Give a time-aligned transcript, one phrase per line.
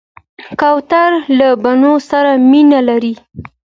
[0.59, 3.13] کوتره له بڼو سره مینه لري.